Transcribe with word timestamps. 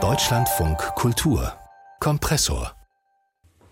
Deutschlandfunk 0.00 0.78
Kultur. 0.94 1.54
Kompressor 1.98 2.77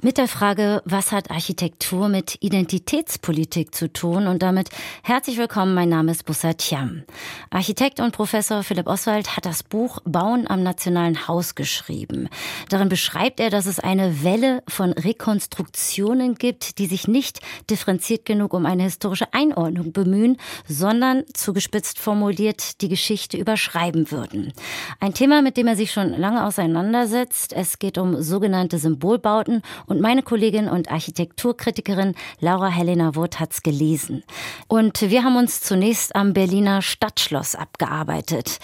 mit 0.03 0.19
der 0.19 0.29
Frage, 0.29 0.83
was 0.85 1.11
hat 1.11 1.31
Architektur 1.31 2.09
mit 2.09 2.37
Identitätspolitik 2.41 3.75
zu 3.75 3.93
tun? 3.93 4.27
Und 4.27 4.43
damit 4.43 4.69
herzlich 5.03 5.39
willkommen, 5.39 5.75
mein 5.75 5.89
Name 5.89 6.13
ist 6.13 6.25
Bussa 6.25 6.53
Tiam. 6.53 7.05
Architekt 7.51 8.01
und 8.01 8.13
Professor 8.13 8.63
Philipp 8.63 8.87
Oswald 8.87 9.37
hat 9.37 9.47
das 9.47 9.63
Buch 9.63 10.01
Bauen 10.05 10.47
am 10.49 10.63
Nationalen 10.63 11.27
Haus 11.29 11.55
geschrieben. 11.55 12.29
Darin 12.69 12.89
beschreibt 12.89 13.41
er, 13.41 13.51
dass 13.51 13.67
es 13.67 13.81
eine 13.81 14.23
Welle 14.23 14.63
von 14.69 14.93
Rekonstruktionen 14.93 16.35
gibt, 16.35 16.79
die 16.79 16.87
sich 16.87 17.09
nicht 17.09 17.41
differenziert 17.71 18.25
genug 18.27 18.53
um 18.53 18.67
eine 18.67 18.85
historische 18.85 19.33
Einordnung 19.33 19.93
bemühen, 19.93 20.37
sondern 20.69 21.25
zugespitzt 21.33 21.99
formuliert 21.99 22.83
die 22.83 22.89
Geschichte 22.89 23.39
überschreiben 23.39 24.11
würden. 24.11 24.53
Ein 25.01 25.15
Thema, 25.15 25.41
mit 25.43 25.57
dem 25.57 25.67
er 25.67 25.77
sich 25.77 25.91
schon 25.91 26.11
lange 26.11 26.45
auseinandersetzt. 26.45 27.53
Es 27.55 27.79
geht 27.79 27.99
um 27.99 28.21
sogenannte 28.21 28.79
Symbolbauten 28.79 29.63
und 29.87 30.01
meine 30.01 30.23
Kollegin 30.23 30.69
und 30.69 30.91
Architekturkritikerin 30.91 32.15
Laura 32.41 32.69
Helena 32.69 33.15
Wurth 33.15 33.41
hat's 33.41 33.63
gelesen. 33.63 34.23
Und 34.69 35.01
wir 35.03 35.25
haben 35.25 35.37
uns 35.37 35.61
zunächst 35.61 36.15
am 36.15 36.33
Berliner 36.33 36.83
Stadtschloss 36.83 37.55
abgearbeitet. 37.55 38.59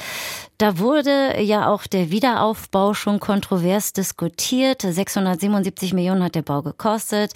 Da 0.59 0.79
wurde 0.79 1.41
ja 1.41 1.69
auch 1.69 1.87
der 1.87 2.11
Wiederaufbau 2.11 2.95
schon 2.95 3.21
kontrovers 3.21 3.93
diskutiert. 3.93 4.83
677 4.83 5.93
Millionen 5.93 6.23
hat 6.23 6.35
der 6.35 6.43
Bau 6.43 6.63
gekostet. 6.63 7.33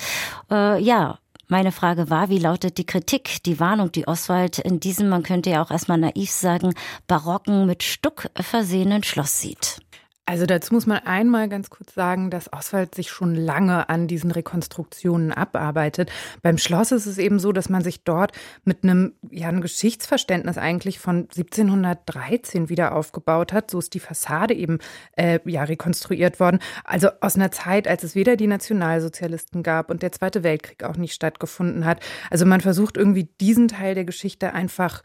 Äh, 0.51 0.81
ja, 0.81 1.19
meine 1.49 1.71
Frage 1.71 2.11
war, 2.11 2.29
wie 2.29 2.39
lautet 2.39 2.77
die 2.77 2.87
Kritik, 2.87 3.43
die 3.45 3.61
Warnung, 3.61 3.93
die 3.93 4.09
Oswald 4.09 4.59
in 4.59 4.81
diesem, 4.81 5.09
man 5.09 5.23
könnte 5.23 5.51
ja 5.51 5.63
auch 5.63 5.71
erstmal 5.71 5.99
naiv 5.99 6.31
sagen, 6.31 6.75
barocken 7.07 7.67
mit 7.67 7.85
Stuck 7.85 8.29
versehenen 8.35 9.05
Schloss 9.05 9.41
sieht? 9.41 9.81
Also 10.29 10.45
dazu 10.45 10.75
muss 10.75 10.87
man 10.87 10.99
einmal 10.99 11.49
ganz 11.49 11.71
kurz 11.71 11.95
sagen, 11.95 12.31
dass 12.31 12.53
Oswald 12.53 12.97
sich 12.97 13.11
schon 13.11 13.37
lange 13.37 13.89
an 13.89 14.09
diesen 14.09 14.33
Rekonstruktionen 14.33 15.31
abarbeitet. 15.31 16.11
Beim 16.43 16.59
Schloss 16.59 16.91
ist 16.91 17.07
es 17.07 17.19
eben 17.19 17.39
so, 17.39 17.53
dass 17.53 17.69
man 17.69 17.85
sich 17.85 18.03
dort 18.03 18.33
mit 18.65 18.83
einem, 18.83 19.13
ja, 19.31 19.47
einem 19.47 19.61
Geschichtsverständnis 19.61 20.59
eigentlich 20.59 20.99
von 20.99 21.29
1713 21.37 22.69
wieder 22.69 22.97
aufgebaut 22.97 23.53
hat. 23.53 23.71
So 23.71 23.79
ist 23.79 23.95
die 23.95 24.01
Fassade 24.01 24.53
eben 24.53 24.81
äh, 25.17 25.39
ja, 25.45 25.63
rekonstruiert 25.63 26.41
worden. 26.41 26.59
Also 26.83 27.11
aus 27.21 27.37
einer 27.37 27.53
Zeit, 27.53 27.87
als 27.87 28.03
es 28.03 28.17
weder 28.17 28.35
die 28.35 28.49
Nationalsozialisten 28.49 29.63
gab 29.63 29.93
und 29.93 30.03
der 30.03 30.11
Zweite 30.11 30.43
Weltkrieg 30.43 30.83
auch 30.83 30.97
nicht 30.97 31.15
stattgefunden 31.15 31.85
hat. 31.85 32.01
Also 32.31 32.47
man 32.47 32.61
versucht 32.61 32.97
irgendwie 32.97 33.29
diesen 33.41 33.69
Teil 33.69 33.95
der 33.95 34.05
Geschichte 34.05 34.53
einfach 34.53 35.03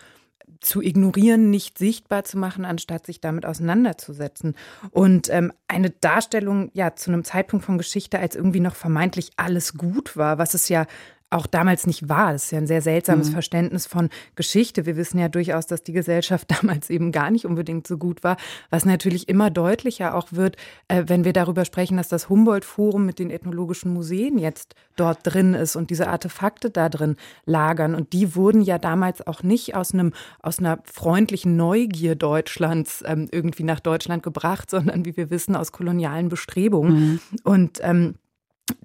zu 0.62 0.81
ignorieren, 0.81 1.50
nicht 1.50 1.78
sichtbar 1.78 2.23
zu 2.23 2.38
machen, 2.38 2.66
anstatt 2.66 3.06
sich 3.06 3.20
damit 3.20 3.45
auseinanderzusetzen. 3.45 4.56
Und 4.92 5.30
ähm, 5.30 5.52
eine 5.68 5.90
Darstellung 5.90 6.70
ja 6.73 6.95
zu 6.95 7.12
einem 7.12 7.23
Zeitpunkt 7.23 7.66
von 7.66 7.78
Geschichte, 7.78 8.20
als 8.20 8.36
irgendwie 8.36 8.59
noch 8.59 8.76
vermeintlich 8.76 9.31
alles 9.36 9.73
gut 9.73 10.16
war, 10.16 10.38
was 10.38 10.53
es 10.53 10.70
ja 10.70 10.86
auch 11.32 11.48
damals 11.48 11.88
nicht 11.88 12.10
war. 12.10 12.34
Das 12.34 12.46
ist 12.46 12.52
ja 12.52 12.58
ein 12.58 12.68
sehr 12.68 12.82
seltsames 12.82 13.30
mhm. 13.30 13.34
Verständnis 13.34 13.88
von 13.88 14.10
Geschichte. 14.36 14.86
Wir 14.86 14.98
wissen 14.98 15.18
ja 15.18 15.30
durchaus, 15.30 15.66
dass 15.66 15.82
die 15.82 15.94
Gesellschaft 15.94 16.48
damals 16.62 16.90
eben 16.90 17.12
gar 17.12 17.32
nicht 17.32 17.46
unbedingt 17.46 17.88
so 17.88 17.98
gut 17.98 18.24
war, 18.24 18.38
was 18.70 18.86
natürlich 18.86 19.30
immer 19.30 19.50
deutlicher 19.50 20.16
auch 20.16 20.28
wird, 20.32 20.58
äh, 20.90 21.04
wenn 21.08 21.24
wir 21.24 21.34
darüber 21.34 21.66
sprechen, 21.66 21.98
dass 21.98 22.09
das 22.09 22.30
Humboldt-Forum 22.30 23.06
mit 23.06 23.18
den 23.20 23.32
ethnologischen 23.32 23.94
Museen 23.94 24.38
jetzt 24.38 24.76
dort 24.98 25.20
drin 25.24 25.54
ist 25.54 25.76
und 25.76 25.90
diese 25.90 26.09
Artefakte 26.09 26.70
da 26.70 26.90
drin 26.90 27.16
lagern. 27.46 27.96
Und 27.96 28.14
die 28.14 28.36
wurden 28.36 28.62
ja 28.62 28.78
damals 28.78 29.26
auch 29.26 29.42
nicht 29.42 29.76
aus 29.76 29.94
einem, 29.94 30.14
aus 30.42 30.59
einer 30.59 30.80
freundlichen 30.84 31.56
Neugier 31.56 32.16
Deutschlands 32.16 33.04
ähm, 33.08 33.30
irgendwie 33.32 33.64
nach 33.64 33.80
Deutschland 33.80 34.22
gebracht, 34.22 34.70
sondern 34.72 35.06
wie 35.06 35.16
wir 35.16 35.30
wissen, 35.30 35.56
aus 35.56 35.72
kolonialen 35.72 36.28
Bestrebungen. 36.28 36.94
Mhm. 36.94 37.20
Und 37.44 37.80
ähm, 37.82 38.16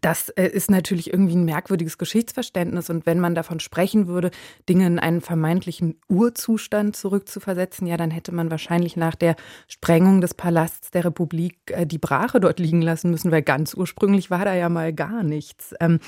das 0.01 0.29
äh, 0.31 0.47
ist 0.47 0.71
natürlich 0.71 1.13
irgendwie 1.13 1.37
ein 1.37 1.45
merkwürdiges 1.45 1.99
Geschichtsverständnis. 1.99 2.91
Und 2.91 3.07
wenn 3.07 3.21
man 3.21 3.35
davon 3.35 3.61
sprechen 3.61 4.07
würde, 4.07 4.31
Dinge 4.69 4.87
in 4.87 4.99
einen 4.99 5.21
vermeintlichen 5.21 6.01
Urzustand 6.09 6.97
zurückzuversetzen, 6.97 7.87
ja, 7.87 7.97
dann 7.97 8.11
hätte 8.11 8.33
man 8.33 8.51
wahrscheinlich 8.51 8.97
nach 8.97 9.15
der 9.15 9.37
Sprengung 9.69 10.21
des 10.21 10.35
Palasts 10.35 10.91
der 10.91 11.05
Republik 11.05 11.59
äh, 11.67 11.87
die 11.87 11.99
Brache 11.99 12.41
dort 12.41 12.59
liegen 12.59 12.83
lassen 12.83 13.11
müssen, 13.11 13.31
weil 13.31 13.43
ganz 13.43 13.75
ursprünglich 13.75 14.31
war 14.31 14.45
da 14.45 14.55
ja 14.55 14.69
mal 14.69 14.93
gar 14.93 15.23
nichts. 15.23 15.75
Ähm, 15.81 16.01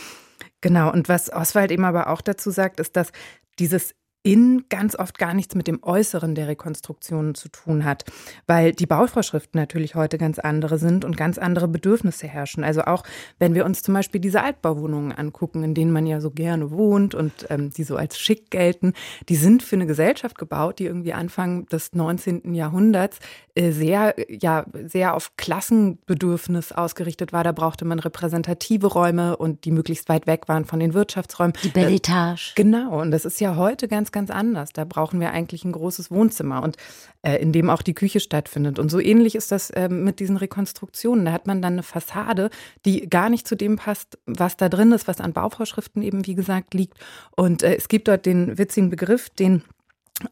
genau. 0.61 0.93
Und 0.93 1.09
was 1.09 1.33
Oswald 1.33 1.71
eben 1.71 1.85
aber 1.85 2.09
auch 2.09 2.21
dazu 2.21 2.51
sagt, 2.51 2.81
ist, 2.81 2.97
dass 2.97 3.13
dieses 3.59 3.95
in 4.23 4.65
ganz 4.69 4.97
oft 4.97 5.19
gar 5.19 5.33
nichts 5.33 5.55
mit 5.55 5.67
dem 5.67 5.83
Äußeren 5.83 6.35
der 6.35 6.49
Rekonstruktionen 6.49 7.35
zu 7.35 7.49
tun 7.49 7.85
hat, 7.85 8.05
weil 8.47 8.73
die 8.73 8.87
Bauvorschriften 8.87 9.61
natürlich 9.61 9.95
heute 9.95 10.19
ganz 10.19 10.39
andere 10.39 10.79
sind 10.79 11.05
und 11.05 11.17
ganz 11.17 11.39
andere 11.39 11.69
Bedürfnisse 11.69 12.27
herrschen. 12.27 12.65
Also 12.65 12.83
auch 12.83 13.05
wenn 13.39 13.55
wir 13.55 13.65
uns 13.65 13.83
zum 13.83 13.95
Beispiel 13.95 14.21
diese 14.21 14.43
Altbauwohnungen 14.43 15.13
angucken, 15.13 15.63
in 15.63 15.75
denen 15.75 15.93
man 15.93 16.07
ja 16.07 16.21
so 16.21 16.31
gerne 16.31 16.71
wohnt 16.71 17.15
und 17.15 17.33
ähm, 17.49 17.71
die 17.71 17.85
so 17.85 17.97
als 17.97 18.19
schick 18.19 18.51
gelten, 18.51 18.93
die 19.29 19.37
sind 19.37 19.63
für 19.63 19.77
eine 19.77 19.87
Gesellschaft 19.87 20.37
gebaut, 20.37 20.81
die 20.81 20.87
irgendwie 20.87 21.13
Anfang 21.13 21.67
des 21.67 21.93
19. 21.93 22.55
Jahrhunderts 22.55 23.21
äh, 23.55 23.73
sehr, 23.73 24.15
ja, 24.29 24.67
sehr 24.85 25.15
auf 25.15 25.37
Klassenbedürfnis 25.37 26.73
ausgerichtet 26.73 27.33
war. 27.33 27.45
Da 27.45 27.53
brauchte 27.53 27.85
man 27.85 27.99
repräsentative 27.99 28.87
Räume 28.87 29.37
und 29.37 29.65
die 29.65 29.73
möglichst 29.73 30.09
weit 30.09 30.27
weg 30.27 30.49
waren 30.49 30.65
von 30.65 30.79
den 30.79 30.95
Wirtschaftsräumen. 30.95 31.55
Die 31.65 31.69
Belletage. 31.69 32.53
Äh, 32.55 32.63
genau. 32.63 33.01
Und 33.01 33.11
das 33.11 33.25
ist 33.25 33.41
ja 33.41 33.57
heute 33.57 33.89
ganz, 33.89 34.08
ganz 34.13 34.29
ganz 34.29 34.31
anders. 34.31 34.73
Da 34.73 34.85
brauchen 34.85 35.21
wir 35.21 35.31
eigentlich 35.31 35.65
ein 35.65 35.73
großes 35.73 36.11
Wohnzimmer 36.11 36.63
und 36.63 36.77
äh, 37.23 37.37
in 37.37 37.53
dem 37.53 37.71
auch 37.71 37.83
die 37.83 37.95
Küche 37.95 38.21
stattfindet. 38.21 38.79
Und 38.79 38.91
so 38.91 39.01
ähnlich 39.01 39.35
ist 39.35 39.53
das 39.53 39.71
äh, 39.71 39.89
mit 39.89 40.21
diesen 40.21 40.37
Rekonstruktionen. 40.37 41.25
Da 41.25 41.33
hat 41.33 41.47
man 41.47 41.63
dann 41.63 41.75
eine 41.75 41.83
Fassade, 41.83 42.51
die 42.85 43.09
gar 43.09 43.31
nicht 43.31 43.47
zu 43.47 43.57
dem 43.57 43.77
passt, 43.77 44.19
was 44.27 44.57
da 44.57 44.69
drin 44.69 44.93
ist, 44.93 45.09
was 45.09 45.21
an 45.21 45.33
Bauvorschriften 45.33 46.03
eben, 46.03 46.27
wie 46.27 46.35
gesagt, 46.35 46.75
liegt. 46.75 46.99
Und 47.37 47.63
äh, 47.63 47.77
es 47.77 47.89
gibt 47.89 48.09
dort 48.09 48.27
den 48.27 48.59
witzigen 48.59 48.91
Begriff, 48.91 49.31
den 49.31 49.63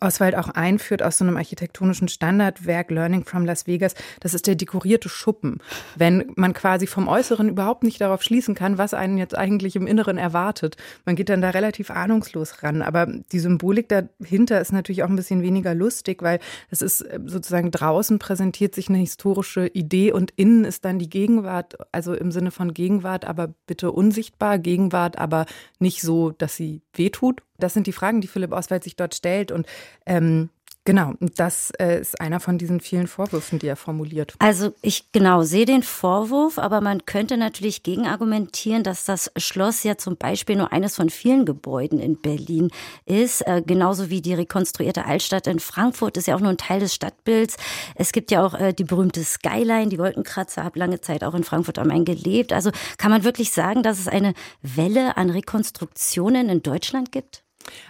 Oswald 0.01 0.37
auch 0.37 0.49
einführt 0.49 1.03
aus 1.03 1.19
so 1.19 1.25
einem 1.25 1.37
architektonischen 1.37 2.09
Standardwerk 2.09 2.91
Learning 2.91 3.25
from 3.25 3.45
Las 3.45 3.67
Vegas, 3.67 3.95
das 4.21 4.35
ist 4.35 4.47
der 4.47 4.57
dekorierte 4.57 5.09
Schuppen. 5.09 5.61
Wenn 5.95 6.33
man 6.37 6.53
quasi 6.53 6.87
vom 6.87 7.09
Äußeren 7.09 7.49
überhaupt 7.49 7.85
nicht 7.85 8.01
darauf 8.01 8.23
schließen 8.23 8.55
kann, 8.55 8.79
was 8.79 8.95
einen 8.95 9.19
jetzt 9.19 9.37
eigentlich 9.37 9.77
im 9.77 9.87
Inneren 9.87 10.19
erwartet. 10.19 10.77
Man 11.05 11.17
geht 11.17 11.29
dann 11.29 11.41
da 11.41 11.51
relativ 11.51 11.91
ahnungslos 11.91 12.63
ran. 12.63 12.83
Aber 12.83 13.07
die 13.07 13.39
Symbolik 13.39 13.89
dahinter 13.89 14.61
ist 14.61 14.73
natürlich 14.73 15.03
auch 15.03 15.09
ein 15.09 15.17
bisschen 15.17 15.43
weniger 15.43 15.75
lustig, 15.75 16.23
weil 16.23 16.41
es 16.71 16.83
ist 16.83 17.03
äh, 17.03 17.21
sozusagen 17.25 17.71
draußen 17.71 18.19
präsentiert 18.19 18.75
sich 18.75 18.89
eine 18.89 18.99
historische 18.99 19.67
Idee 19.69 20.13
und 20.13 20.33
innen 20.37 20.65
ist 20.65 20.85
dann 20.85 20.99
die 20.99 21.11
Gegenwart, 21.11 21.77
also 21.93 22.15
im 22.15 22.33
Sinne 22.33 22.51
von 22.51 22.75
Gegenwart, 22.75 23.25
aber 23.25 23.55
bitte 23.67 23.93
unsichtbar, 23.93 24.59
Gegenwart, 24.59 25.19
aber 25.19 25.47
nicht 25.79 26.03
so, 26.03 26.31
dass 26.31 26.57
sie 26.57 26.83
wehtut 26.95 27.43
das 27.59 27.75
sind 27.75 27.87
die 27.87 27.93
Fragen, 27.93 28.21
die 28.21 28.29
Philipp 28.29 28.53
Oswald 28.53 28.85
sich 28.85 28.97
dort 28.97 29.15
stellt. 29.15 29.53
Und 29.53 29.67
ähm, 30.07 30.51
Genau, 30.87 31.15
das 31.35 31.73
äh, 31.81 32.01
ist 32.01 32.21
einer 32.21 32.39
von 32.39 32.59
diesen 32.59 32.79
vielen 32.79 33.09
Vorwürfen, 33.09 33.59
die 33.59 33.67
er 33.67 33.75
formuliert. 33.75 34.35
Also 34.39 34.73
ich 34.83 35.11
genau 35.11 35.43
sehe 35.43 35.67
den 35.67 35.83
Vorwurf, 35.83 36.59
aber 36.61 36.81
man 36.81 37.05
könnte 37.05 37.37
natürlich 37.37 37.83
gegenargumentieren, 37.83 38.85
dass 38.85 39.05
das 39.05 39.33
Schloss 39.37 39.83
ja 39.83 39.99
zum 39.99 40.17
Beispiel 40.17 40.55
nur 40.55 40.73
eines 40.73 40.95
von 40.95 41.11
vielen 41.11 41.45
Gebäuden 41.45 41.99
in 41.99 42.21
Berlin 42.21 42.71
ist, 43.05 43.45
äh, 43.49 43.63
genauso 43.67 44.11
wie 44.11 44.23
die 44.23 44.35
rekonstruierte 44.35 45.07
Altstadt 45.07 45.49
in 45.49 45.59
Frankfurt 45.59 46.17
ist 46.19 46.29
ja 46.29 46.37
auch 46.37 46.41
nur 46.41 46.51
ein 46.51 46.57
Teil 46.57 46.79
des 46.79 46.95
Stadtbilds. 46.95 47.57
Es 47.97 48.13
gibt 48.13 48.31
ja 48.31 48.47
auch 48.47 48.55
äh, 48.55 48.73
die 48.73 48.85
berühmte 48.85 49.25
Skyline, 49.25 49.89
die 49.89 49.99
Wolkenkratzer, 49.99 50.63
habe 50.63 50.79
lange 50.79 51.01
Zeit 51.01 51.25
auch 51.25 51.35
in 51.35 51.43
Frankfurt 51.43 51.81
am 51.81 51.89
Main 51.89 52.05
gelebt. 52.05 52.53
Also 52.53 52.71
kann 52.97 53.11
man 53.11 53.25
wirklich 53.25 53.51
sagen, 53.51 53.83
dass 53.83 53.99
es 53.99 54.07
eine 54.07 54.35
Welle 54.63 55.17
an 55.17 55.31
Rekonstruktionen 55.31 56.49
in 56.49 56.63
Deutschland 56.63 57.11
gibt? 57.11 57.43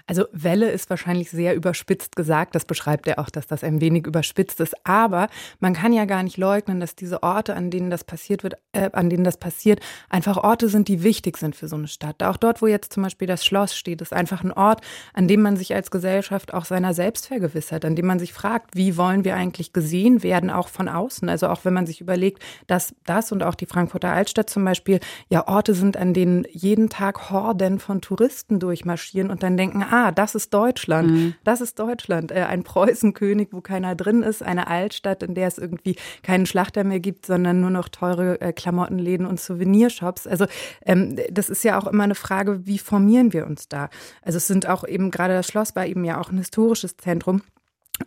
Also 0.06 0.26
Welle 0.32 0.70
ist 0.70 0.91
wahrscheinlich 0.91 1.31
sehr 1.31 1.54
überspitzt 1.54 2.16
gesagt. 2.16 2.54
Das 2.54 2.64
beschreibt 2.64 3.06
er 3.06 3.19
auch, 3.19 3.31
dass 3.31 3.47
das 3.47 3.64
ein 3.64 3.81
wenig 3.81 4.06
überspitzt 4.06 4.60
ist. 4.60 4.75
Aber 4.87 5.28
man 5.60 5.74
kann 5.74 5.92
ja 5.92 6.04
gar 6.04 6.22
nicht 6.22 6.36
leugnen, 6.36 6.80
dass 6.80 6.95
diese 6.95 7.22
Orte, 7.22 7.54
an 7.54 7.71
denen 7.71 7.91
das 7.91 8.04
passiert 8.04 8.42
wird, 8.42 8.54
äh, 8.72 8.91
an 8.92 9.10
denen 9.10 9.24
das 9.24 9.36
passiert, 9.36 9.80
einfach 10.09 10.36
Orte 10.36 10.68
sind, 10.68 10.89
die 10.89 11.03
wichtig 11.03 11.36
sind 11.36 11.56
für 11.56 11.68
so 11.68 11.77
eine 11.77 11.89
Stadt. 11.89 12.22
Auch 12.22 12.36
dort, 12.36 12.62
wo 12.62 12.66
jetzt 12.66 12.92
zum 12.92 13.03
Beispiel 13.03 13.28
das 13.28 13.45
Schloss 13.45 13.77
steht, 13.77 14.01
ist 14.01 14.12
einfach 14.12 14.42
ein 14.42 14.53
Ort, 14.53 14.80
an 15.15 15.28
dem 15.28 15.42
man 15.42 15.56
sich 15.56 15.74
als 15.74 15.91
Gesellschaft 15.91 16.54
auch 16.54 16.65
seiner 16.65 16.95
selbst 16.95 17.27
vergewissert, 17.27 17.84
an 17.84 17.97
dem 17.97 18.06
man 18.06 18.18
sich 18.18 18.33
fragt, 18.33 18.77
wie 18.77 18.97
wollen 18.97 19.24
wir 19.24 19.36
eigentlich 19.36 19.72
gesehen 19.72 20.22
werden, 20.22 20.51
auch 20.51 20.68
von 20.68 20.89
außen. 20.89 21.28
Also 21.28 21.48
auch 21.48 21.65
wenn 21.65 21.74
man 21.74 21.86
sich 21.86 22.01
überlegt, 22.01 22.42
dass 22.66 22.95
das 23.04 23.33
und 23.33 23.42
auch 23.42 23.54
die 23.54 23.66
Frankfurter 23.66 24.12
Altstadt 24.12 24.51
zum 24.51 24.65
Beispiel 24.65 25.01
ja 25.28 25.47
Orte 25.48 25.74
sind, 25.74 25.97
an 25.97 26.15
denen 26.15 26.45
jeden 26.51 26.89
Tag 26.89 27.30
Horden 27.30 27.78
von 27.78 28.01
Touristen 28.01 28.60
durchmarschieren 28.60 29.30
und 29.30 29.42
dann 29.42 29.56
denken, 29.56 29.66
denken, 29.66 29.84
ah, 29.91 30.13
das 30.13 30.34
ist 30.34 30.53
Deutschland, 30.53 31.10
mhm. 31.10 31.34
das 31.45 31.60
ist 31.60 31.78
Deutschland, 31.78 32.33
äh, 32.33 32.45
ein 32.45 32.63
Preußenkönig, 32.63 33.48
wo 33.53 33.60
keiner 33.60 33.95
drin 33.95 34.22
ist, 34.22 34.42
eine 34.42 34.66
Altstadt, 34.66 35.22
in 35.22 35.34
der 35.34 35.48
es 35.48 35.59
irgendwie 35.59 35.97
keinen 36.22 36.47
Schlachter 36.47 36.84
mehr 36.84 37.01
gibt, 37.01 37.27
sondern 37.27 37.60
nur 37.60 37.71
noch 37.71 37.89
teure 37.89 38.41
äh, 38.41 38.53
Klamottenläden 38.53 39.27
und 39.27 39.41
Souvenirshops. 39.41 40.27
Also 40.27 40.47
ähm, 40.84 41.16
das 41.30 41.48
ist 41.48 41.65
ja 41.65 41.78
auch 41.78 41.86
immer 41.86 42.04
eine 42.04 42.15
Frage, 42.15 42.66
wie 42.66 42.78
formieren 42.78 43.33
wir 43.33 43.47
uns 43.47 43.68
da? 43.68 43.89
Also 44.22 44.39
es 44.39 44.47
sind 44.47 44.68
auch 44.68 44.86
eben 44.86 45.10
gerade 45.10 45.34
das 45.34 45.47
Schloss 45.47 45.77
war 45.77 45.86
eben 45.86 46.04
ja 46.04 46.21
auch 46.21 46.30
ein 46.30 46.39
historisches 46.39 46.97
Zentrum. 46.97 47.42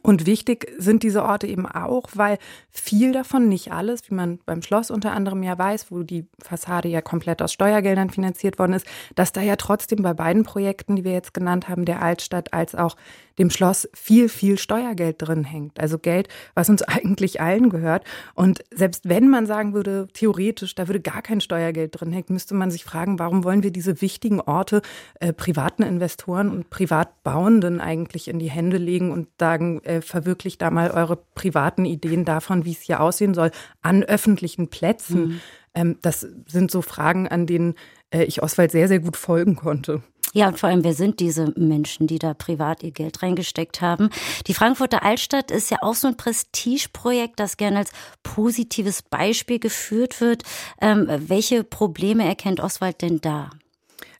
Und 0.02 0.26
wichtig 0.26 0.72
sind 0.78 1.04
diese 1.04 1.24
Orte 1.24 1.48
eben 1.48 1.66
auch, 1.66 2.10
weil 2.14 2.38
viel 2.70 3.12
davon, 3.12 3.50
nicht 3.50 3.72
alles, 3.72 4.10
wie 4.10 4.14
man 4.14 4.40
beim 4.46 4.62
Schloss 4.62 4.92
unter 4.92 5.14
anderem 5.14 5.42
ja 5.42 5.58
weiß, 5.58 5.92
wo 5.92 6.04
die 6.04 6.28
Fassade 6.42 6.88
ja 6.88 7.02
komplett 7.02 7.42
aus 7.42 7.54
Steuergeldern 7.54 8.10
finanziert 8.10 8.60
worden 8.60 8.74
ist, 8.74 8.86
dass 9.16 9.32
da 9.32 9.42
ja 9.42 9.56
trotzdem 9.56 10.04
bei 10.04 10.14
beiden 10.14 10.44
Projekten, 10.44 10.96
die 10.96 11.04
wir 11.04 11.14
jetzt 11.14 11.34
genannt 11.34 11.70
haben, 11.70 11.86
der 11.86 12.02
Altstadt 12.02 12.54
als 12.54 12.76
auch 12.76 12.96
dem 13.40 13.50
Schloss 13.50 13.90
viel, 13.94 14.30
viel 14.30 14.60
Steuergeld 14.60 15.16
drin 15.20 15.44
hängt. 15.44 15.80
Also 15.80 15.98
Geld, 15.98 16.28
was 16.54 16.70
uns 16.70 16.82
eigentlich 16.84 17.42
allen 17.42 17.70
gehört. 17.70 18.04
Und 18.36 18.64
selbst 18.72 19.08
wenn 19.08 19.30
man 19.30 19.46
sagen 19.46 19.74
würde, 19.74 20.08
theoretisch, 20.14 20.76
da 20.76 20.88
würde 20.88 21.00
gar 21.00 21.22
kein 21.22 21.42
Steuergeld 21.42 22.00
drin 22.00 22.12
hängen, 22.12 22.26
müsste 22.30 22.54
man 22.54 22.70
sich 22.70 22.84
fragen, 22.84 23.18
warum 23.18 23.44
wollen 23.44 23.64
wir 23.64 23.72
diese 23.72 24.02
wichtigen 24.02 24.42
Orte 24.42 24.82
äh, 25.20 25.34
privaten 25.34 25.84
Investoren 25.84 26.50
und 26.50 26.70
Privatbauenden 26.70 27.80
eigentlich 27.82 28.28
in 28.28 28.40
die 28.40 28.52
Hände 28.52 28.78
legen 28.78 29.12
und 29.12 29.28
sagen, 29.40 29.82
äh, 29.84 30.02
verwirklicht 30.02 30.62
da 30.62 30.70
mal 30.70 30.92
eure 30.92 31.18
privaten 31.36 31.86
Ideen 31.86 32.26
davon, 32.26 32.66
wie 32.66 32.74
es 32.74 32.82
hier 32.82 33.00
aussehen 33.00 33.34
soll, 33.34 33.52
an 33.82 34.04
öffentlichen 34.04 34.68
Plätzen. 34.68 35.20
Mhm. 35.20 35.40
Ähm, 35.74 35.98
das 36.02 36.28
sind 36.48 36.72
so 36.72 36.82
Fragen, 36.82 37.28
an 37.28 37.46
denen 37.46 37.76
äh, 38.12 38.24
ich 38.24 38.44
Oswald 38.44 38.72
sehr, 38.72 38.88
sehr 38.88 39.00
gut 39.00 39.18
folgen 39.18 39.56
konnte. 39.56 40.04
Ja, 40.34 40.48
und 40.48 40.60
vor 40.60 40.70
allem, 40.70 40.84
wer 40.84 40.94
sind 40.94 41.20
diese 41.20 41.52
Menschen, 41.56 42.06
die 42.06 42.20
da 42.20 42.34
privat 42.34 42.84
ihr 42.84 42.92
Geld 42.92 43.24
reingesteckt 43.24 43.82
haben? 43.82 44.10
Die 44.46 44.54
Frankfurter 44.54 45.04
Altstadt 45.04 45.50
ist 45.50 45.72
ja 45.72 45.80
auch 45.82 45.96
so 45.96 46.08
ein 46.08 46.18
Prestigeprojekt, 46.18 47.40
das 47.40 47.58
gerne 47.58 47.80
als 47.80 47.92
positives 48.22 49.02
Beispiel 49.02 49.60
geführt 49.60 50.22
wird. 50.22 50.44
Ähm, 50.82 51.08
welche 51.10 51.64
Probleme 51.64 52.26
erkennt 52.26 52.60
Oswald 52.60 53.02
denn 53.02 53.22
da? 53.22 53.50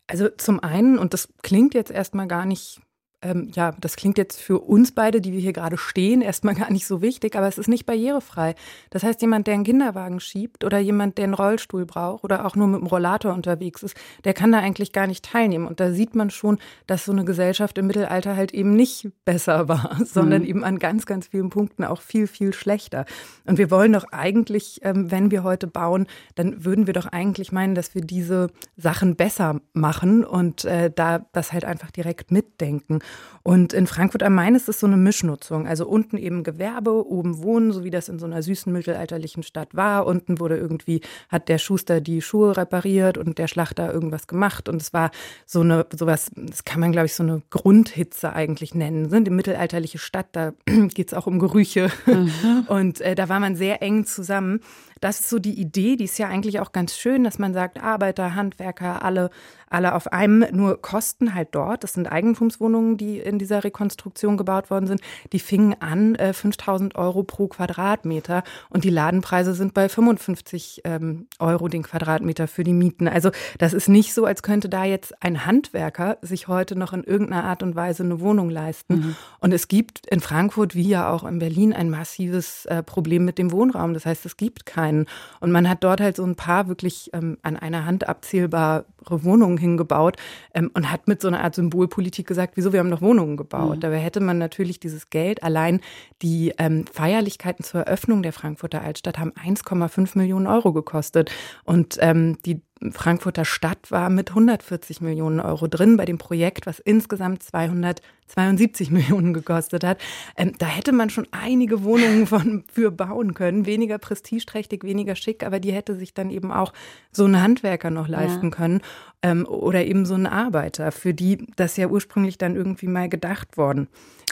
Also 0.08 0.30
zum 0.30 0.60
einen, 0.60 0.98
und 0.98 1.14
das 1.14 1.30
klingt 1.44 1.76
jetzt 1.76 1.92
erstmal 1.92 2.28
gar 2.28 2.46
nicht 2.46 2.82
ähm, 3.22 3.52
ja, 3.54 3.74
das 3.80 3.96
klingt 3.98 4.18
jetzt 4.18 4.40
für 4.40 4.60
uns 4.60 4.94
beide, 4.94 5.20
die 5.20 5.34
wir 5.34 5.40
hier 5.40 5.54
gerade 5.54 5.78
stehen, 5.78 6.22
erstmal 6.22 6.56
gar 6.56 6.72
nicht 6.72 6.88
so 6.88 7.02
wichtig, 7.02 7.36
aber 7.36 7.48
es 7.48 7.58
ist 7.58 7.68
nicht 7.68 7.86
barrierefrei. 7.86 8.56
Das 8.92 9.04
heißt, 9.04 9.22
jemand, 9.22 9.48
der 9.48 9.56
einen 9.56 9.66
Kinderwagen 9.66 10.20
schiebt 10.20 10.64
oder 10.64 10.80
jemand, 10.80 11.18
der 11.18 11.26
einen 11.26 11.34
Rollstuhl 11.34 11.86
braucht 11.86 12.24
oder 12.24 12.46
auch 12.46 12.56
nur 12.56 12.68
mit 12.68 12.80
dem 12.80 12.88
Rollator 12.88 13.34
unterwegs 13.34 13.84
ist, 13.84 13.98
der 14.24 14.34
kann 14.34 14.52
da 14.52 14.60
eigentlich 14.60 14.94
gar 14.94 15.06
nicht 15.06 15.26
teilnehmen. 15.26 15.68
Und 15.68 15.80
da 15.80 15.92
sieht 15.92 16.16
man 16.16 16.30
schon, 16.30 16.60
dass 16.88 17.06
so 17.06 17.12
eine 17.12 17.26
Gesellschaft 17.26 17.78
im 17.78 17.88
Mittelalter 17.88 18.38
halt 18.38 18.54
eben 18.54 18.76
nicht 18.76 19.10
besser 19.26 19.68
war, 19.68 19.98
sondern 20.06 20.44
mhm. 20.44 20.48
eben 20.48 20.64
an 20.64 20.80
ganz, 20.80 21.06
ganz 21.06 21.28
vielen 21.28 21.50
Punkten 21.50 21.84
auch 21.84 22.02
viel, 22.02 22.28
viel 22.28 22.54
schlechter. 22.54 23.06
Und 23.46 23.58
wir 23.58 23.70
wollen 23.70 23.94
doch 23.94 24.06
eigentlich, 24.12 24.80
ähm, 24.84 25.12
wenn 25.12 25.30
wir 25.30 25.44
heute 25.44 25.68
bauen, 25.68 26.08
dann 26.36 26.64
würden 26.64 26.88
wir 26.88 26.94
doch 26.94 27.08
eigentlich 27.08 27.52
meinen, 27.52 27.76
dass 27.76 27.96
wir 27.96 28.02
diese 28.02 28.48
Sachen 28.78 29.18
besser 29.18 29.60
machen 29.74 30.24
und 30.24 30.64
äh, 30.64 30.90
da 30.94 31.26
das 31.34 31.52
halt 31.52 31.66
einfach 31.66 31.92
direkt 31.92 32.32
mitdenken. 32.32 33.00
Und 33.44 33.74
in 33.74 33.88
Frankfurt 33.88 34.24
am 34.24 34.36
Main 34.36 34.56
ist 34.56 34.70
es 34.70 34.80
so 34.80 34.88
eine 34.88 34.98
Mischnutzung. 34.98 35.68
Also 35.68 35.88
unten 35.88 36.18
eben 36.18 36.44
Gewerbe, 36.44 37.08
oben 37.08 37.42
Wohnen, 37.42 37.72
so 37.72 37.84
wie 37.84 37.90
das 37.90 38.10
in 38.10 38.20
so 38.20 38.26
einer 38.26 38.44
süßen 38.44 38.72
mittelalterlichen 38.72 39.44
Stadt 39.44 39.76
war. 39.76 40.06
Unten 40.06 40.40
wurde 40.40 40.58
irgendwie, 40.58 41.02
hat 41.30 41.48
der 41.48 41.58
Schuster 41.58 42.02
die 42.02 42.22
Schuhe 42.22 42.58
repariert 42.58 43.18
und 43.18 43.38
der 43.38 43.48
Schlachter 43.48 43.94
irgendwas 43.94 44.28
gemacht. 44.28 44.68
Und 44.68 44.82
es 44.82 44.94
war 44.94 45.12
so 45.46 45.62
eine, 45.62 45.86
sowas, 45.96 46.32
das 46.36 46.66
kann 46.66 46.80
man, 46.80 46.92
glaube 46.92 47.06
ich, 47.06 47.16
so 47.16 47.24
eine 47.24 47.42
Grundhitze 47.50 48.34
eigentlich 48.34 48.76
nennen. 48.76 49.24
Die 49.24 49.32
mittelalterliche 49.32 50.00
Stadt, 50.00 50.28
da 50.34 50.54
geht 50.66 51.08
es 51.08 51.14
auch 51.14 51.28
um 51.28 51.40
Gerüche. 51.40 51.90
Mhm. 52.06 52.66
Und 52.68 53.02
äh, 53.02 53.16
da 53.16 53.30
war 53.30 53.40
man 53.40 53.56
sehr 53.56 53.82
eng 53.82 54.06
zusammen. 54.06 54.60
Das 55.02 55.22
ist 55.22 55.30
so 55.30 55.40
die 55.40 55.60
Idee, 55.60 55.96
die 55.96 56.04
ist 56.04 56.18
ja 56.18 56.28
eigentlich 56.28 56.60
auch 56.60 56.74
ganz 56.74 56.96
schön, 56.96 57.24
dass 57.24 57.40
man 57.40 57.54
sagt, 57.54 57.82
Arbeiter, 57.82 58.36
Handwerker, 58.36 59.04
alle, 59.04 59.30
alle 59.70 59.96
auf 59.96 60.12
einem, 60.12 60.46
nur 60.52 60.82
Kosten 60.82 61.34
halt 61.34 61.50
dort. 61.52 61.84
Das 61.84 61.94
sind 61.94 62.12
Eigentumswohnungen, 62.12 62.98
die 63.00 63.20
in 63.20 63.40
dieser 63.40 63.64
Rekonstruktion 63.64 64.38
gebaut 64.38 64.70
worden 64.70 64.88
sind. 64.88 65.02
Die 65.34 65.40
fingen 65.40 65.76
an 65.80 66.16
äh, 66.16 66.34
5000 66.34 66.96
Euro 66.96 67.24
pro 67.24 67.48
Quadratmeter 67.48 68.44
und 68.70 68.84
die 68.84 68.90
Ladenpreise 68.90 69.54
sind 69.54 69.74
bei 69.74 69.90
55 69.90 70.82
ähm, 70.84 71.28
Euro 71.40 71.68
den 71.68 71.84
Quadratmeter 71.84 72.48
für 72.48 72.64
die 72.64 72.74
Mieten. 72.74 73.08
Also 73.08 73.32
das 73.58 73.74
ist 73.74 73.90
nicht 73.90 74.14
so, 74.14 74.26
als 74.26 74.44
könnte 74.44 74.70
da 74.70 74.84
jetzt 74.84 75.14
ein 75.24 75.46
Handwerker 75.46 76.18
sich 76.22 76.48
heute 76.48 76.76
noch 76.78 76.94
in 76.94 77.04
irgendeiner 77.04 77.46
Art 77.46 77.64
und 77.64 77.76
Weise 77.76 78.04
eine 78.04 78.20
Wohnung 78.20 78.50
leisten. 78.50 78.96
Mhm. 78.96 79.16
Und 79.40 79.54
es 79.54 79.68
gibt 79.68 80.08
in 80.08 80.20
Frankfurt 80.20 80.76
wie 80.76 80.88
ja 80.88 81.10
auch 81.10 81.24
in 81.24 81.40
Berlin 81.40 81.74
ein 81.74 81.90
massives 81.90 82.66
äh, 82.66 82.84
Problem 82.84 83.26
mit 83.26 83.38
dem 83.38 83.52
Wohnraum. 83.52 83.94
Das 83.94 84.06
heißt, 84.06 84.26
es 84.26 84.38
gibt 84.38 84.66
keinen. 84.66 85.06
Und 85.40 85.52
man 85.52 85.70
hat 85.70 85.84
dort 85.84 86.02
halt 86.02 86.16
so 86.16 86.24
ein 86.24 86.36
paar 86.36 86.68
wirklich 86.68 87.10
ähm, 87.14 87.38
an 87.42 87.58
einer 87.58 87.86
Hand 87.86 88.08
abzählbare 88.08 88.86
Wohnungen 89.10 89.58
hingebaut 89.58 90.18
ähm, 90.54 90.72
und 90.74 90.92
hat 90.92 91.08
mit 91.08 91.22
so 91.22 91.28
einer 91.28 91.44
Art 91.44 91.56
Symbolpolitik 91.56 92.28
gesagt, 92.28 92.54
wieso 92.56 92.74
wir 92.74 92.80
haben 92.80 92.89
noch 92.90 93.02
Wohnungen 93.02 93.38
gebaut. 93.38 93.78
Mhm. 93.78 93.80
Dabei 93.82 94.00
hätte 94.00 94.20
man 94.20 94.38
natürlich 94.38 94.80
dieses 94.80 95.10
Geld, 95.10 95.44
allein 95.44 95.82
die 96.22 96.54
ähm, 96.58 96.86
Feierlichkeiten 96.92 97.64
zur 97.64 97.82
Eröffnung 97.82 98.24
der 98.24 98.34
Frankfurter 98.34 98.82
Altstadt 98.82 99.18
haben 99.18 99.32
1,5 99.32 100.18
Millionen 100.18 100.48
Euro 100.48 100.74
gekostet. 100.74 101.32
Und 101.64 101.98
ähm, 102.02 102.38
die 102.46 102.62
Frankfurter 102.92 103.46
Stadt 103.46 103.92
war 103.92 104.10
mit 104.10 104.30
140 104.30 105.02
Millionen 105.02 105.40
Euro 105.40 105.68
drin 105.68 105.98
bei 105.98 106.06
dem 106.06 106.18
Projekt, 106.18 106.66
was 106.66 106.80
insgesamt 106.80 107.44
272 107.44 108.90
Millionen 108.92 109.34
gekostet 109.34 109.84
hat. 109.84 110.00
Ähm, 110.38 110.54
da 110.58 110.66
hätte 110.66 110.92
man 110.92 111.10
schon 111.10 111.28
einige 111.32 111.84
Wohnungen 111.84 112.26
von, 112.28 112.64
für 112.72 112.92
bauen 112.92 113.34
können. 113.34 113.66
Weniger 113.66 113.98
prestigeträchtig, 113.98 114.84
weniger 114.84 115.16
schick, 115.16 115.44
aber 115.44 115.60
die 115.60 115.74
hätte 115.74 115.96
sich 115.96 116.14
dann 116.14 116.30
eben 116.30 116.52
auch 116.52 116.74
so 117.12 117.26
ein 117.26 117.42
Handwerker 117.42 117.90
noch 117.90 118.08
leisten 118.08 118.50
ja. 118.50 118.56
können 118.56 118.82
ähm, 119.24 119.46
oder 119.46 119.86
eben 119.86 120.06
so 120.06 120.14
ein 120.16 120.28
Arbeiter, 120.28 120.92
für 120.92 121.14
die 121.14 121.48
das 121.56 121.76
ja 121.76 121.88
ursprünglich 121.88 122.38
dann 122.38 122.56
irgendwie 122.56 122.88
mal 122.88 123.10
gedacht 123.10 123.58
worden 123.58 123.88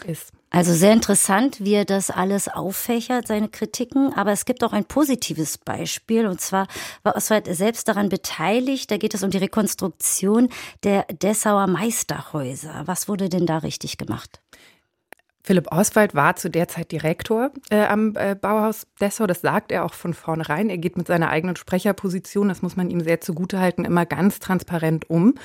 ist. 0.06 0.32
Also 0.50 0.72
sehr 0.72 0.92
interessant, 0.94 1.62
wie 1.62 1.74
er 1.74 1.84
das 1.84 2.10
alles 2.10 2.48
auffächert, 2.48 3.26
seine 3.26 3.48
Kritiken. 3.48 4.14
Aber 4.14 4.32
es 4.32 4.46
gibt 4.46 4.64
auch 4.64 4.72
ein 4.72 4.84
positives 4.84 5.58
Beispiel. 5.58 6.26
Und 6.26 6.40
zwar 6.40 6.66
war 7.02 7.16
Oswald 7.16 7.54
selbst 7.54 7.86
daran 7.88 8.08
beteiligt. 8.08 8.90
Da 8.90 8.96
geht 8.96 9.14
es 9.14 9.22
um 9.22 9.30
die 9.30 9.38
Rekonstruktion 9.38 10.48
der 10.84 11.04
Dessauer 11.04 11.66
Meisterhäuser. 11.66 12.82
Was 12.86 13.08
wurde 13.08 13.28
denn 13.28 13.44
da 13.44 13.58
richtig 13.58 13.98
gemacht? 13.98 14.40
Philipp 15.48 15.72
Oswald 15.72 16.14
war 16.14 16.36
zu 16.36 16.50
der 16.50 16.68
Zeit 16.68 16.92
Direktor 16.92 17.52
äh, 17.70 17.86
am 17.86 18.14
äh, 18.16 18.34
Bauhaus 18.34 18.86
Dessau. 19.00 19.26
Das 19.26 19.40
sagt 19.40 19.72
er 19.72 19.86
auch 19.86 19.94
von 19.94 20.12
vornherein. 20.12 20.68
Er 20.68 20.76
geht 20.76 20.98
mit 20.98 21.06
seiner 21.06 21.30
eigenen 21.30 21.56
Sprecherposition, 21.56 22.50
das 22.50 22.60
muss 22.60 22.76
man 22.76 22.90
ihm 22.90 23.00
sehr 23.00 23.22
zugutehalten, 23.22 23.86
immer 23.86 24.04
ganz 24.04 24.40
transparent 24.40 25.08
um. 25.08 25.36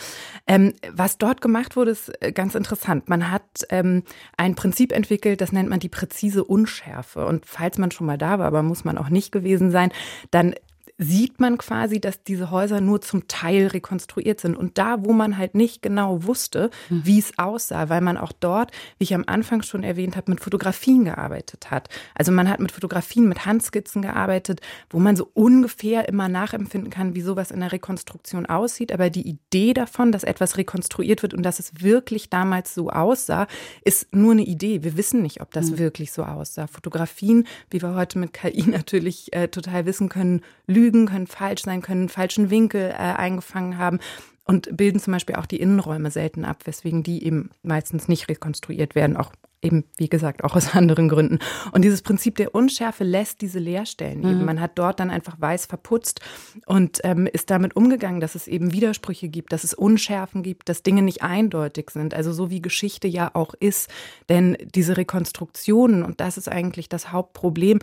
Ähm, 0.45 0.73
was 0.91 1.19
dort 1.19 1.39
gemacht 1.39 1.77
wurde, 1.77 1.91
ist 1.91 2.11
äh, 2.21 2.33
ganz 2.33 2.53
interessant. 2.53 3.07
Man 3.07 3.31
hat 3.31 3.44
ähm, 3.69 4.03
ein 4.35 4.55
Prinzip 4.55 4.91
entwickelt, 4.91 5.39
das 5.39 5.53
nennt 5.53 5.69
man 5.69 5.79
die 5.79 5.88
präzise 5.88 6.44
Unschärfe. 6.44 7.25
Und 7.25 7.45
falls 7.45 7.77
man 7.77 7.89
schon 7.89 8.05
mal 8.05 8.17
da 8.17 8.39
war, 8.39 8.47
aber 8.47 8.61
muss 8.61 8.83
man 8.83 8.97
auch 8.97 9.07
nicht 9.07 9.31
gewesen 9.31 9.72
sein, 9.72 9.93
dann 10.31 10.53
sieht 11.00 11.39
man 11.39 11.57
quasi, 11.57 12.00
dass 12.00 12.23
diese 12.23 12.51
Häuser 12.51 12.79
nur 12.79 13.01
zum 13.01 13.27
Teil 13.27 13.67
rekonstruiert 13.67 14.39
sind. 14.39 14.55
Und 14.55 14.77
da, 14.77 15.03
wo 15.03 15.12
man 15.12 15.38
halt 15.38 15.55
nicht 15.55 15.81
genau 15.81 16.23
wusste, 16.23 16.69
hm. 16.89 17.01
wie 17.03 17.17
es 17.17 17.38
aussah, 17.38 17.89
weil 17.89 18.01
man 18.01 18.17
auch 18.17 18.31
dort, 18.31 18.71
wie 19.00 19.05
ich 19.05 19.15
am 19.15 19.23
Anfang 19.25 19.63
schon 19.63 19.83
erwähnt 19.83 20.15
habe, 20.15 20.31
mit 20.31 20.39
Fotografien 20.39 21.05
gearbeitet 21.05 21.71
hat. 21.71 21.89
Also 22.13 22.31
man 22.31 22.47
hat 22.47 22.59
mit 22.59 22.71
Fotografien, 22.71 23.27
mit 23.27 23.45
Handskizzen 23.45 24.03
gearbeitet, 24.03 24.62
wo 24.89 25.00
man 25.00 25.15
so 25.15 25.29
ungefähr 25.33 26.07
immer 26.07 26.29
nachempfinden 26.29 26.91
kann, 26.91 27.15
wie 27.15 27.21
sowas 27.21 27.50
in 27.50 27.62
der 27.62 27.71
Rekonstruktion 27.71 28.45
aussieht. 28.45 28.91
Aber 28.91 29.09
die 29.09 29.27
Idee 29.27 29.73
davon, 29.73 30.12
dass 30.12 30.23
etwas 30.23 30.57
rekonstruiert 30.57 31.23
wird 31.23 31.33
und 31.33 31.43
dass 31.43 31.59
es 31.59 31.81
wirklich 31.81 32.29
damals 32.29 32.75
so 32.75 32.91
aussah, 32.91 33.47
ist 33.83 34.13
nur 34.13 34.33
eine 34.33 34.43
Idee. 34.43 34.83
Wir 34.83 34.95
wissen 34.95 35.23
nicht, 35.23 35.41
ob 35.41 35.51
das 35.51 35.71
mhm. 35.71 35.79
wirklich 35.79 36.12
so 36.12 36.23
aussah. 36.23 36.67
Fotografien, 36.67 37.47
wie 37.71 37.81
wir 37.81 37.95
heute 37.95 38.19
mit 38.19 38.33
KI 38.33 38.63
natürlich 38.67 39.33
äh, 39.33 39.47
total 39.47 39.88
wissen 39.88 40.07
können, 40.07 40.41
lügen 40.67 40.83
lügen, 40.84 41.06
können 41.06 41.28
falsch 41.28 41.63
sein, 41.63 41.82
können 41.82 42.02
einen 42.02 42.10
falschen 42.10 42.50
Winkel 42.50 42.90
äh, 42.92 42.94
eingefangen 42.94 43.78
haben 43.78 44.00
und 44.46 44.75
bilden 44.75 45.00
zum 45.00 45.13
Beispiel 45.13 45.36
auch 45.36 45.46
die 45.46 45.60
Innenräume 45.60 46.12
selten 46.12 46.46
ab, 46.46 46.63
weswegen 46.66 47.04
die 47.04 47.25
eben 47.25 47.50
meistens 47.62 48.08
nicht 48.08 48.28
rekonstruiert 48.28 48.96
werden, 48.96 49.16
auch 49.16 49.32
eben, 49.62 49.86
wie 49.96 50.10
gesagt, 50.10 50.44
auch 50.44 50.56
aus 50.56 50.75
anderen 50.75 51.08
Gründen. 51.08 51.40
Und 51.72 51.84
dieses 51.84 52.02
Prinzip 52.02 52.36
der 52.36 52.54
Unschärfe 52.54 53.06
lässt 53.06 53.40
diese 53.40 53.60
Leerstellen 53.60 54.20
mhm. 54.20 54.30
eben. 54.30 54.46
Man 54.46 54.60
hat 54.60 54.72
dort 54.75 55.00
dann 55.00 55.10
einfach 55.10 55.40
weiß 55.40 55.66
verputzt 55.66 56.20
und 56.66 57.00
ähm, 57.06 57.28
ist 57.28 57.50
damit 57.50 57.75
umgegangen, 57.75 58.20
dass 58.20 58.36
es 58.36 58.50
eben 58.50 58.74
Widersprüche 58.74 59.30
gibt, 59.30 59.54
dass 59.54 59.63
es 59.63 59.74
Unschärfen 59.74 60.44
gibt, 60.44 60.68
dass 60.68 60.84
Dinge 60.84 61.02
nicht 61.02 61.24
eindeutig 61.24 61.90
sind. 61.92 62.13
Also 62.13 62.34
so 62.34 62.50
wie 62.50 62.62
Geschichte 62.62 63.08
ja 63.08 63.32
auch 63.34 63.54
ist. 63.54 63.90
Denn 64.28 64.58
diese 64.75 64.98
Rekonstruktionen, 64.98 66.04
und 66.04 66.20
das 66.20 66.38
ist 66.38 66.50
eigentlich 66.50 66.90
das 66.90 67.13
Hauptproblem, 67.13 67.80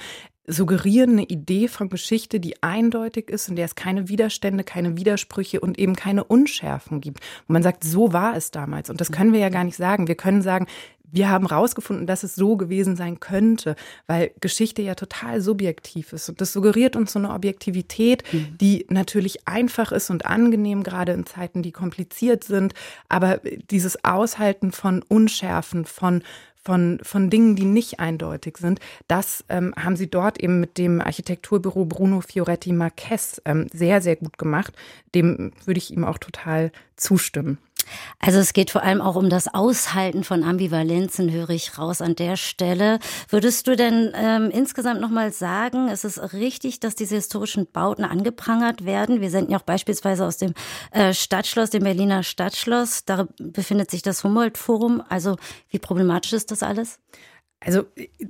suggerieren 0.51 1.13
eine 1.13 1.25
Idee 1.25 1.69
von 1.69 1.89
Geschichte, 1.89 2.41
die 2.41 2.63
eindeutig 2.63 3.29
ist, 3.31 3.49
in 3.49 3.57
der 3.57 3.65
es 3.65 3.75
keine 3.75 4.09
Widerstände, 4.09 4.65
keine 4.65 4.97
Widersprüche 4.97 5.61
und 5.61 5.79
eben 5.79 5.97
keine 5.97 6.25
Unschärfen 6.25 7.01
gibt. 7.01 7.21
Und 7.49 7.53
man 7.53 7.63
sagt, 7.63 7.85
so 7.85 8.13
war 8.13 8.37
es 8.37 8.51
damals. 8.51 8.91
Und 8.91 9.01
das 9.01 9.13
können 9.13 9.33
wir 9.33 9.41
ja 9.41 9.49
gar 9.49 9.65
nicht 9.65 9.77
sagen. 9.77 10.09
Wir 10.09 10.17
können 10.17 10.43
sagen, 10.43 10.67
wir 11.13 11.29
haben 11.29 11.49
herausgefunden, 11.49 12.07
dass 12.07 12.23
es 12.23 12.35
so 12.35 12.57
gewesen 12.57 12.97
sein 12.97 13.21
könnte, 13.21 13.75
weil 14.07 14.31
Geschichte 14.41 14.83
ja 14.83 14.95
total 14.95 15.41
subjektiv 15.41 16.13
ist. 16.13 16.29
Und 16.29 16.41
das 16.41 16.53
suggeriert 16.53 16.97
uns 16.97 17.13
so 17.13 17.19
eine 17.19 17.33
Objektivität, 17.33 18.23
mhm. 18.33 18.57
die 18.61 18.87
natürlich 18.89 19.47
einfach 19.49 19.93
ist 19.93 20.11
und 20.11 20.27
angenehm, 20.27 20.83
gerade 20.83 21.13
in 21.13 21.27
Zeiten, 21.27 21.63
die 21.63 21.73
kompliziert 21.73 22.45
sind. 22.45 22.75
Aber 23.09 23.41
dieses 23.71 24.05
Aushalten 24.05 24.73
von 24.73 25.03
Unschärfen, 25.03 25.85
von 25.85 26.23
von, 26.63 26.99
von 27.03 27.31
Dingen, 27.31 27.57
die 27.57 27.65
nicht 27.65 28.01
eindeutig 28.01 28.59
sind. 28.59 28.81
Das 29.09 29.45
ähm, 29.49 29.75
haben 29.77 29.97
sie 29.97 30.11
dort 30.11 30.41
eben 30.41 30.61
mit 30.61 30.79
dem 30.79 31.01
Architekturbüro 31.01 31.85
Bruno 31.87 32.21
Fioretti 32.21 32.73
Marquez 32.73 33.41
ähm, 33.45 33.67
sehr, 33.73 34.01
sehr 34.01 34.17
gut 34.17 34.39
gemacht. 34.39 34.75
Dem 35.15 35.53
würde 35.65 35.79
ich 35.79 35.91
ihm 35.91 36.05
auch 36.05 36.19
total 36.19 36.71
zustimmen. 37.01 37.59
Also 38.19 38.39
es 38.39 38.53
geht 38.53 38.71
vor 38.71 38.83
allem 38.83 39.01
auch 39.01 39.17
um 39.17 39.31
das 39.31 39.53
Aushalten 39.53 40.25
von 40.25 40.45
Ambivalenzen, 40.45 41.33
höre 41.33 41.51
ich 41.51 41.79
raus 41.79 42.01
an 42.01 42.15
der 42.15 42.37
Stelle. 42.37 42.99
Würdest 43.29 43.67
du 43.67 43.77
denn 43.77 44.13
ähm, 44.15 44.51
insgesamt 44.51 45.01
nochmal 45.01 45.33
sagen, 45.33 45.89
es 45.89 46.05
ist 46.05 46.33
richtig, 46.33 46.81
dass 46.81 46.95
diese 46.95 47.17
historischen 47.17 47.67
Bauten 47.67 48.05
angeprangert 48.05 48.85
werden? 48.85 49.21
Wir 49.21 49.31
senden 49.31 49.53
ja 49.53 49.59
auch 49.59 49.63
beispielsweise 49.63 50.25
aus 50.25 50.37
dem 50.37 50.55
äh, 50.93 51.13
Stadtschloss, 51.13 51.71
dem 51.71 51.85
Berliner 51.85 52.23
Stadtschloss. 52.23 53.05
Da 53.05 53.27
befindet 53.39 53.91
sich 53.91 54.03
das 54.03 54.23
Humboldt-Forum. 54.23 55.03
Also 55.09 55.37
wie 55.71 55.79
problematisch 55.79 56.33
ist 56.33 56.51
das 56.51 56.63
alles? 56.63 56.99
Also 57.63 57.85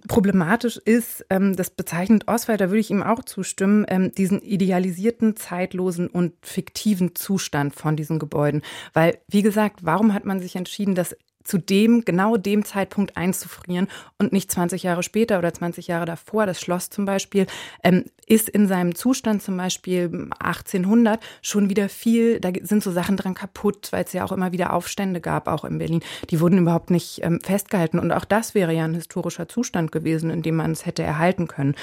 problematisch 0.09 0.77
ist, 0.77 1.25
ähm, 1.31 1.55
das 1.55 1.71
bezeichnet 1.71 2.27
Oswald, 2.27 2.61
da 2.61 2.69
würde 2.69 2.81
ich 2.81 2.91
ihm 2.91 3.03
auch 3.03 3.23
zustimmen, 3.25 3.87
ähm, 3.89 4.13
diesen 4.13 4.43
idealisierten, 4.43 5.37
zeitlosen 5.37 6.09
und 6.09 6.35
fiktiven 6.43 7.15
Zustand 7.15 7.77
von 7.77 7.97
diesen 7.97 8.19
Gebäuden. 8.19 8.63
Weil, 8.93 9.19
wie 9.29 9.43
gesagt, 9.43 9.85
warum 9.85 10.15
hat 10.15 10.25
man 10.25 10.41
sich 10.41 10.57
entschieden, 10.57 10.97
das 10.97 11.17
zu 11.45 11.59
dem, 11.59 12.05
genau 12.05 12.37
dem 12.37 12.65
Zeitpunkt 12.65 13.17
einzufrieren 13.17 13.89
und 14.19 14.33
nicht 14.33 14.51
20 14.51 14.83
Jahre 14.83 15.03
später 15.03 15.39
oder 15.39 15.53
20 15.53 15.87
Jahre 15.87 16.05
davor. 16.05 16.47
Das 16.47 16.61
Schloss 16.61 16.91
zum 16.91 17.05
Beispiel 17.05 17.47
ähm, 17.83 18.05
ist 18.27 18.49
in 18.49 18.69
seinem 18.69 18.95
Zustand 18.95 19.43
zum 19.43 19.57
Beispiel 19.57 20.29
1800 20.39 21.21
schon 21.43 21.69
wieder 21.69 21.89
viel, 21.89 22.41
da 22.41 22.51
sind 22.63 22.83
so 22.83 22.93
Sachen 22.93 23.17
dran 23.17 23.35
kaputt, 23.35 23.89
weil 23.91 24.05
es 24.05 24.13
ja 24.13 24.25
auch 24.25 24.33
immer 24.33 24.53
wieder 24.53 24.73
Aufstände 24.73 25.21
gab, 25.21 25.49
auch 25.49 25.65
in 25.65 25.79
Berlin. 25.79 26.03
Die 26.31 26.41
wurden 26.41 26.59
überhaupt 26.59 26.91
nicht 26.91 27.21
ähm, 27.23 27.41
festgehalten 27.43 27.99
und 27.99 28.13
auch 28.13 28.25
das 28.25 28.55
wäre 28.55 28.73
ja 28.73 28.85
ein 28.85 28.95
historischer 28.95 29.49
Zustand 29.49 29.93
gewesen, 29.93 30.31
in 30.31 30.43
dem 30.43 30.57
man 30.57 30.73
es 30.73 30.87
hätte 30.87 31.03
erhalten 31.03 31.49
können. 31.49 31.75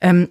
Ähm, 0.00 0.28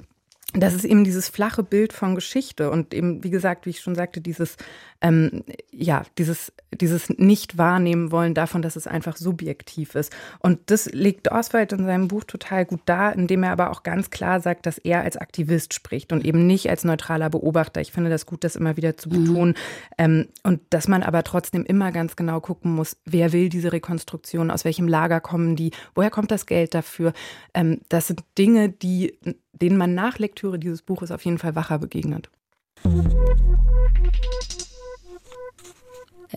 das 0.61 0.73
ist 0.73 0.85
eben 0.85 1.03
dieses 1.03 1.29
flache 1.29 1.63
Bild 1.63 1.93
von 1.93 2.15
Geschichte 2.15 2.69
und 2.71 2.93
eben, 2.93 3.23
wie 3.23 3.29
gesagt, 3.29 3.65
wie 3.65 3.71
ich 3.71 3.81
schon 3.81 3.95
sagte, 3.95 4.21
dieses, 4.21 4.57
ähm, 5.01 5.43
ja, 5.71 6.03
dieses, 6.17 6.53
dieses 6.73 7.09
Nicht-Wahrnehmen 7.09 8.11
wollen 8.11 8.33
davon, 8.33 8.61
dass 8.61 8.75
es 8.75 8.87
einfach 8.87 9.17
subjektiv 9.17 9.95
ist. 9.95 10.11
Und 10.39 10.59
das 10.67 10.85
legt 10.91 11.31
Oswald 11.31 11.73
in 11.73 11.85
seinem 11.85 12.07
Buch 12.07 12.23
total 12.23 12.65
gut 12.65 12.81
dar, 12.85 13.13
indem 13.15 13.43
er 13.43 13.51
aber 13.51 13.71
auch 13.71 13.83
ganz 13.83 14.09
klar 14.09 14.39
sagt, 14.39 14.65
dass 14.65 14.77
er 14.77 15.01
als 15.01 15.17
Aktivist 15.17 15.73
spricht 15.73 16.11
und 16.11 16.25
eben 16.25 16.47
nicht 16.47 16.69
als 16.69 16.83
neutraler 16.83 17.29
Beobachter. 17.29 17.81
Ich 17.81 17.91
finde 17.91 18.09
das 18.09 18.25
gut, 18.25 18.43
das 18.43 18.55
immer 18.55 18.77
wieder 18.77 18.97
zu 18.97 19.09
mhm. 19.09 19.25
betonen. 19.25 19.49
Mhm. 19.49 19.55
Ähm, 19.97 20.27
und 20.43 20.61
dass 20.69 20.87
man 20.87 21.03
aber 21.03 21.23
trotzdem 21.23 21.65
immer 21.65 21.91
ganz 21.91 22.15
genau 22.15 22.39
gucken 22.39 22.73
muss, 22.73 22.97
wer 23.05 23.31
will 23.33 23.49
diese 23.49 23.71
Rekonstruktion, 23.71 24.51
aus 24.51 24.65
welchem 24.65 24.87
Lager 24.87 25.19
kommen 25.19 25.55
die, 25.55 25.71
woher 25.93 26.09
kommt 26.09 26.31
das 26.31 26.45
Geld 26.45 26.73
dafür. 26.73 27.13
Ähm, 27.53 27.81
das 27.89 28.07
sind 28.07 28.23
Dinge, 28.37 28.69
die 28.69 29.17
denen 29.61 29.77
man 29.77 29.93
nach 29.93 30.19
Lektüre 30.19 30.59
dieses 30.59 30.81
Buches 30.81 31.11
auf 31.11 31.25
jeden 31.25 31.37
Fall 31.37 31.55
wacher 31.55 31.79
begegnet. 31.79 32.29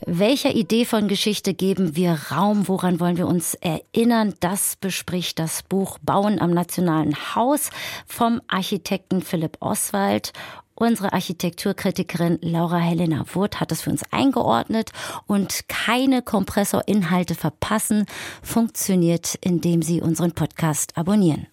Welcher 0.06 0.54
Idee 0.54 0.84
von 0.84 1.08
Geschichte 1.08 1.54
geben 1.54 1.96
wir 1.96 2.18
Raum? 2.30 2.68
Woran 2.68 3.00
wollen 3.00 3.16
wir 3.16 3.26
uns 3.26 3.54
erinnern? 3.54 4.34
Das 4.40 4.76
bespricht 4.76 5.38
das 5.38 5.62
Buch 5.62 5.98
Bauen 6.02 6.40
am 6.40 6.50
Nationalen 6.50 7.16
Haus 7.34 7.70
vom 8.06 8.40
Architekten 8.48 9.22
Philipp 9.22 9.56
Oswald. 9.60 10.32
Unsere 10.74 11.12
Architekturkritikerin 11.12 12.38
Laura 12.40 12.78
Helena 12.78 13.24
Wurth 13.34 13.58
hat 13.58 13.72
es 13.72 13.82
für 13.82 13.90
uns 13.90 14.04
eingeordnet 14.12 14.92
und 15.26 15.68
keine 15.68 16.22
Kompressorinhalte 16.22 17.34
verpassen 17.34 18.06
funktioniert, 18.42 19.34
indem 19.40 19.82
Sie 19.82 20.00
unseren 20.00 20.32
Podcast 20.32 20.96
abonnieren. 20.96 21.48